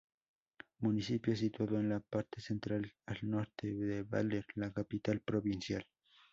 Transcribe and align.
Municipio 0.79 1.35
situado 1.35 1.79
en 1.79 1.87
la 1.89 1.99
parte 1.99 2.41
central, 2.41 2.91
al 3.05 3.19
norte 3.29 3.67
de 3.71 4.01
Baler, 4.01 4.47
la 4.55 4.73
capital 4.73 5.19
provincial. 5.19 5.85